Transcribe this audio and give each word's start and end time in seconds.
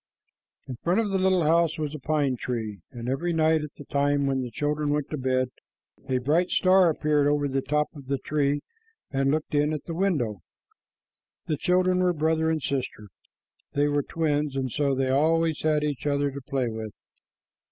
In 0.67 0.77
front 0.77 0.99
of 0.99 1.11
the 1.11 1.19
little 1.19 1.43
house 1.43 1.77
was 1.77 1.93
a 1.93 1.99
pine 1.99 2.35
tree, 2.35 2.79
and 2.91 3.07
every 3.07 3.33
night 3.33 3.61
at 3.61 3.75
the 3.77 3.85
time 3.85 4.25
when 4.25 4.41
the 4.41 4.49
children 4.49 4.89
went 4.89 5.11
to 5.11 5.17
bed, 5.19 5.51
a 6.09 6.17
bright 6.17 6.49
star 6.49 6.89
appeared 6.89 7.27
over 7.27 7.47
the 7.47 7.61
top 7.61 7.87
of 7.93 8.07
the 8.07 8.17
tree 8.17 8.61
and 9.11 9.29
looked 9.29 9.53
in 9.53 9.73
at 9.73 9.83
the 9.83 9.93
window. 9.93 10.41
The 11.45 11.55
children 11.55 11.99
were 11.99 12.13
brother 12.13 12.49
and 12.49 12.63
sister. 12.63 13.09
They 13.73 13.87
were 13.87 14.01
twins, 14.01 14.55
and 14.55 14.71
so 14.71 14.95
they 14.95 15.11
always 15.11 15.61
had 15.61 15.83
each 15.83 16.07
other 16.07 16.31
to 16.31 16.41
play 16.41 16.67
with. 16.67 16.93